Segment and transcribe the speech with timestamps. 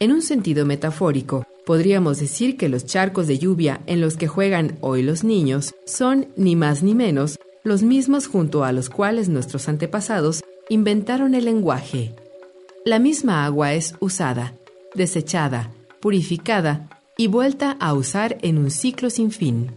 [0.00, 4.78] En un sentido metafórico, podríamos decir que los charcos de lluvia en los que juegan
[4.80, 9.68] hoy los niños son, ni más ni menos, los mismos junto a los cuales nuestros
[9.68, 12.14] antepasados inventaron el lenguaje.
[12.84, 14.54] La misma agua es usada,
[14.94, 19.72] desechada, purificada y vuelta a usar en un ciclo sin fin.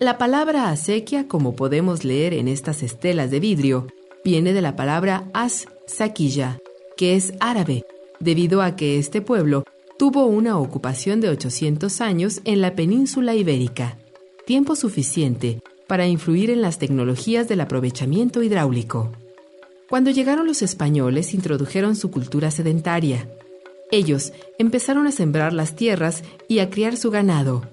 [0.00, 3.86] La palabra acequia, como podemos leer en estas estelas de vidrio,
[4.24, 6.58] viene de la palabra as saquilla,
[6.96, 7.84] que es árabe,
[8.20, 9.64] debido a que este pueblo
[9.98, 13.98] tuvo una ocupación de 800 años en la península ibérica,
[14.46, 19.10] tiempo suficiente para influir en las tecnologías del aprovechamiento hidráulico.
[19.88, 23.28] Cuando llegaron los españoles introdujeron su cultura sedentaria.
[23.90, 27.68] Ellos empezaron a sembrar las tierras y a criar su ganado.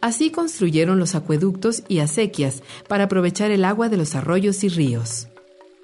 [0.00, 5.28] Así construyeron los acueductos y acequias para aprovechar el agua de los arroyos y ríos.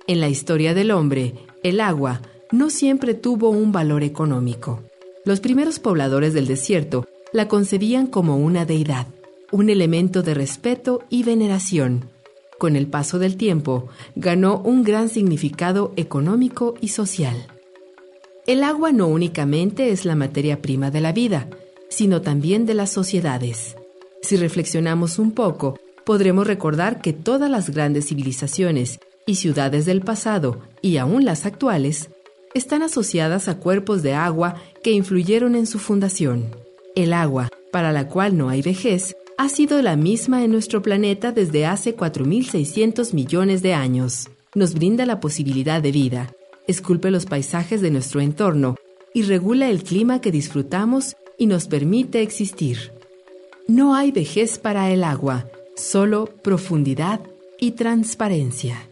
[0.06, 4.82] En la historia del hombre, el agua no siempre tuvo un valor económico.
[5.24, 9.06] Los primeros pobladores del desierto la concebían como una deidad,
[9.52, 12.08] un elemento de respeto y veneración.
[12.58, 17.46] Con el paso del tiempo, ganó un gran significado económico y social.
[18.46, 21.48] El agua no únicamente es la materia prima de la vida,
[21.88, 23.76] sino también de las sociedades.
[24.22, 30.60] Si reflexionamos un poco, podremos recordar que todas las grandes civilizaciones y ciudades del pasado,
[30.80, 32.10] y aún las actuales,
[32.56, 36.56] están asociadas a cuerpos de agua que influyeron en su fundación.
[36.94, 41.32] El agua, para la cual no hay vejez, ha sido la misma en nuestro planeta
[41.32, 44.30] desde hace 4.600 millones de años.
[44.54, 46.32] Nos brinda la posibilidad de vida,
[46.66, 48.76] esculpe los paisajes de nuestro entorno
[49.12, 52.92] y regula el clima que disfrutamos y nos permite existir.
[53.68, 57.20] No hay vejez para el agua, solo profundidad
[57.60, 58.88] y transparencia.